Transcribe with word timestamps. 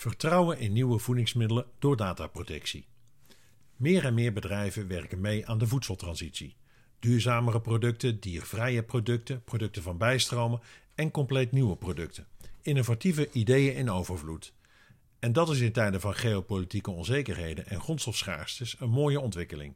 Vertrouwen 0.00 0.58
in 0.58 0.72
nieuwe 0.72 0.98
voedingsmiddelen 0.98 1.66
door 1.78 1.96
dataprotectie. 1.96 2.86
Meer 3.76 4.04
en 4.04 4.14
meer 4.14 4.32
bedrijven 4.32 4.88
werken 4.88 5.20
mee 5.20 5.46
aan 5.46 5.58
de 5.58 5.66
voedseltransitie. 5.66 6.56
Duurzamere 6.98 7.60
producten, 7.60 8.20
diervrije 8.20 8.82
producten, 8.82 9.44
producten 9.44 9.82
van 9.82 9.98
bijstromen 9.98 10.60
en 10.94 11.10
compleet 11.10 11.52
nieuwe 11.52 11.76
producten. 11.76 12.26
Innovatieve 12.62 13.30
ideeën 13.32 13.74
in 13.74 13.90
overvloed. 13.90 14.52
En 15.18 15.32
dat 15.32 15.50
is 15.50 15.60
in 15.60 15.72
tijden 15.72 16.00
van 16.00 16.14
geopolitieke 16.14 16.90
onzekerheden 16.90 17.66
en 17.66 17.80
grondstofschaarstes 17.80 18.76
een 18.78 18.90
mooie 18.90 19.20
ontwikkeling. 19.20 19.74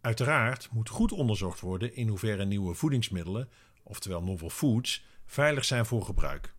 Uiteraard 0.00 0.68
moet 0.72 0.88
goed 0.88 1.12
onderzocht 1.12 1.60
worden 1.60 1.96
in 1.96 2.08
hoeverre 2.08 2.44
nieuwe 2.44 2.74
voedingsmiddelen, 2.74 3.48
oftewel 3.82 4.22
novel 4.22 4.50
foods, 4.50 5.04
veilig 5.26 5.64
zijn 5.64 5.86
voor 5.86 6.04
gebruik. 6.04 6.54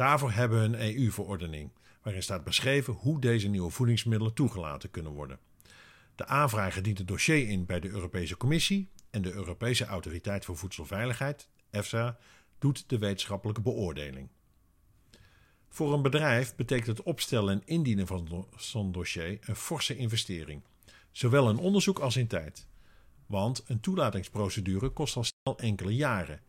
Daarvoor 0.00 0.32
hebben 0.32 0.58
we 0.70 0.78
een 0.78 0.96
EU-verordening, 0.96 1.70
waarin 2.02 2.22
staat 2.22 2.44
beschreven 2.44 2.92
hoe 2.92 3.20
deze 3.20 3.48
nieuwe 3.48 3.70
voedingsmiddelen 3.70 4.34
toegelaten 4.34 4.90
kunnen 4.90 5.12
worden. 5.12 5.38
De 6.14 6.26
aanvrager 6.26 6.82
dient 6.82 6.98
het 6.98 7.08
dossier 7.08 7.48
in 7.48 7.66
bij 7.66 7.80
de 7.80 7.88
Europese 7.88 8.36
Commissie 8.36 8.90
en 9.10 9.22
de 9.22 9.32
Europese 9.32 9.84
Autoriteit 9.84 10.44
voor 10.44 10.56
Voedselveiligheid, 10.56 11.48
EFSA, 11.70 12.18
doet 12.58 12.88
de 12.88 12.98
wetenschappelijke 12.98 13.60
beoordeling. 13.60 14.28
Voor 15.68 15.92
een 15.92 16.02
bedrijf 16.02 16.54
betekent 16.54 16.86
het 16.86 17.02
opstellen 17.02 17.52
en 17.52 17.66
indienen 17.66 18.06
van 18.06 18.48
zo'n 18.56 18.92
dossier 18.92 19.38
een 19.40 19.56
forse 19.56 19.96
investering, 19.96 20.62
zowel 21.10 21.50
in 21.50 21.58
onderzoek 21.58 21.98
als 21.98 22.16
in 22.16 22.26
tijd. 22.26 22.66
Want 23.26 23.62
een 23.66 23.80
toelatingsprocedure 23.80 24.88
kost 24.88 25.16
al 25.16 25.24
snel 25.24 25.58
enkele 25.58 25.94
jaren 25.94 26.40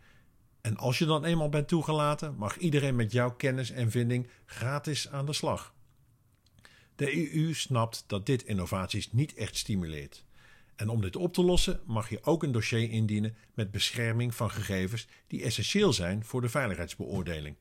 en 0.61 0.77
als 0.77 0.97
je 0.97 1.05
dan 1.05 1.25
eenmaal 1.25 1.49
bent 1.49 1.67
toegelaten, 1.67 2.35
mag 2.35 2.57
iedereen 2.57 2.95
met 2.95 3.11
jouw 3.11 3.31
kennis 3.31 3.71
en 3.71 3.91
vinding 3.91 4.29
gratis 4.45 5.09
aan 5.09 5.25
de 5.25 5.33
slag. 5.33 5.73
De 6.95 7.35
EU 7.35 7.53
snapt 7.53 8.03
dat 8.07 8.25
dit 8.25 8.43
innovaties 8.43 9.11
niet 9.11 9.33
echt 9.33 9.55
stimuleert. 9.57 10.25
En 10.75 10.89
om 10.89 11.01
dit 11.01 11.15
op 11.15 11.33
te 11.33 11.43
lossen 11.43 11.79
mag 11.85 12.09
je 12.09 12.23
ook 12.23 12.43
een 12.43 12.51
dossier 12.51 12.89
indienen 12.89 13.35
met 13.53 13.71
bescherming 13.71 14.35
van 14.35 14.51
gegevens 14.51 15.07
die 15.27 15.43
essentieel 15.43 15.93
zijn 15.93 16.25
voor 16.25 16.41
de 16.41 16.49
veiligheidsbeoordeling. 16.49 17.55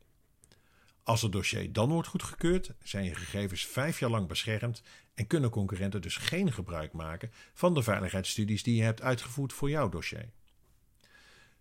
Als 1.02 1.22
het 1.22 1.32
dossier 1.32 1.72
dan 1.72 1.88
wordt 1.88 2.08
goedgekeurd, 2.08 2.72
zijn 2.82 3.04
je 3.04 3.14
gegevens 3.14 3.66
vijf 3.66 3.98
jaar 3.98 4.10
lang 4.10 4.26
beschermd 4.26 4.82
en 5.14 5.26
kunnen 5.26 5.50
concurrenten 5.50 6.02
dus 6.02 6.16
geen 6.16 6.52
gebruik 6.52 6.92
maken 6.92 7.30
van 7.54 7.74
de 7.74 7.82
veiligheidsstudies 7.82 8.62
die 8.62 8.76
je 8.76 8.82
hebt 8.82 9.02
uitgevoerd 9.02 9.52
voor 9.52 9.70
jouw 9.70 9.88
dossier. 9.88 10.30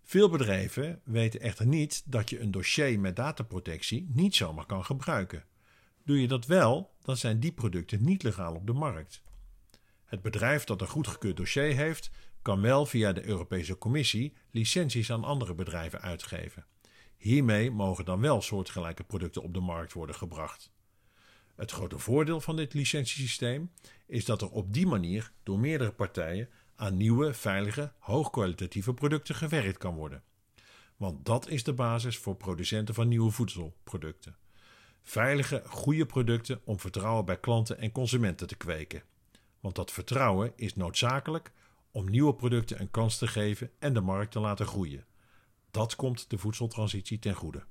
Veel 0.09 0.29
bedrijven 0.29 1.01
weten 1.03 1.39
echter 1.39 1.65
niet 1.65 2.03
dat 2.05 2.29
je 2.29 2.39
een 2.39 2.51
dossier 2.51 2.99
met 2.99 3.15
dataprotectie 3.15 4.09
niet 4.13 4.35
zomaar 4.35 4.65
kan 4.65 4.85
gebruiken. 4.85 5.45
Doe 6.05 6.21
je 6.21 6.27
dat 6.27 6.45
wel, 6.45 6.95
dan 7.01 7.17
zijn 7.17 7.39
die 7.39 7.51
producten 7.51 8.03
niet 8.03 8.23
legaal 8.23 8.55
op 8.55 8.67
de 8.67 8.73
markt. 8.73 9.21
Het 10.05 10.21
bedrijf 10.21 10.63
dat 10.63 10.81
een 10.81 10.87
goedgekeurd 10.87 11.37
dossier 11.37 11.75
heeft, 11.75 12.11
kan 12.41 12.61
wel 12.61 12.85
via 12.85 13.13
de 13.13 13.25
Europese 13.25 13.77
Commissie 13.77 14.33
licenties 14.51 15.11
aan 15.11 15.23
andere 15.23 15.55
bedrijven 15.55 16.01
uitgeven. 16.01 16.65
Hiermee 17.17 17.71
mogen 17.71 18.05
dan 18.05 18.19
wel 18.19 18.41
soortgelijke 18.41 19.03
producten 19.03 19.43
op 19.43 19.53
de 19.53 19.59
markt 19.59 19.93
worden 19.93 20.15
gebracht. 20.15 20.71
Het 21.55 21.71
grote 21.71 21.99
voordeel 21.99 22.41
van 22.41 22.55
dit 22.55 22.73
licentiesysteem 22.73 23.71
is 24.07 24.25
dat 24.25 24.41
er 24.41 24.49
op 24.49 24.73
die 24.73 24.87
manier 24.87 25.31
door 25.43 25.59
meerdere 25.59 25.91
partijen 25.91 26.49
aan 26.79 26.97
nieuwe, 26.97 27.33
veilige, 27.33 27.91
hoogkwalitatieve 27.99 28.93
producten 28.93 29.35
gewerkt 29.35 29.77
kan 29.77 29.95
worden. 29.95 30.23
Want 30.97 31.25
dat 31.25 31.49
is 31.49 31.63
de 31.63 31.73
basis 31.73 32.17
voor 32.17 32.35
producenten 32.35 32.95
van 32.95 33.07
nieuwe 33.07 33.31
voedselproducten. 33.31 34.35
Veilige, 35.03 35.63
goede 35.65 36.05
producten 36.05 36.61
om 36.63 36.79
vertrouwen 36.79 37.25
bij 37.25 37.39
klanten 37.39 37.77
en 37.77 37.91
consumenten 37.91 38.47
te 38.47 38.55
kweken. 38.55 39.03
Want 39.59 39.75
dat 39.75 39.91
vertrouwen 39.91 40.53
is 40.55 40.75
noodzakelijk 40.75 41.51
om 41.91 42.09
nieuwe 42.09 42.35
producten 42.35 42.81
een 42.81 42.91
kans 42.91 43.17
te 43.17 43.27
geven 43.27 43.71
en 43.79 43.93
de 43.93 44.01
markt 44.01 44.31
te 44.31 44.39
laten 44.39 44.65
groeien. 44.65 45.05
Dat 45.71 45.95
komt 45.95 46.29
de 46.29 46.37
voedseltransitie 46.37 47.19
ten 47.19 47.33
goede. 47.33 47.63